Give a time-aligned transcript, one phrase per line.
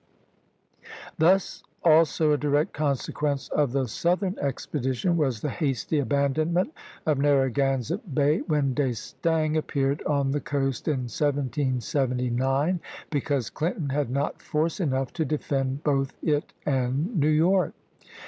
[1.19, 6.73] Thus also a direct consequence of the southern expedition was the hasty abandonment
[7.05, 12.79] of Narragansett Bay, when D'Estaing appeared on the coast in 1779,
[13.11, 17.73] because Clinton had not force enough to defend both it and New York.